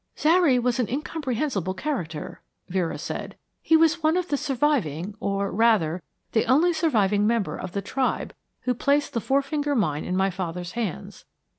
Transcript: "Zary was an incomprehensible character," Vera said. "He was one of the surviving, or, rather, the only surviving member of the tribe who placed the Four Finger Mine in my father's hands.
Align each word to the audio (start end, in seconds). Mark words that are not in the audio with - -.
"Zary 0.17 0.57
was 0.57 0.79
an 0.79 0.87
incomprehensible 0.89 1.75
character," 1.75 2.41
Vera 2.69 2.97
said. 2.97 3.37
"He 3.61 3.77
was 3.77 4.01
one 4.01 4.17
of 4.17 4.29
the 4.29 4.35
surviving, 4.35 5.13
or, 5.19 5.51
rather, 5.51 6.01
the 6.31 6.45
only 6.45 6.73
surviving 6.73 7.27
member 7.27 7.55
of 7.55 7.73
the 7.73 7.83
tribe 7.83 8.33
who 8.61 8.73
placed 8.73 9.13
the 9.13 9.21
Four 9.21 9.43
Finger 9.43 9.75
Mine 9.75 10.03
in 10.03 10.17
my 10.17 10.31
father's 10.31 10.71
hands. 10.71 11.25